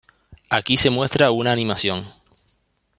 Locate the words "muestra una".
0.89-1.51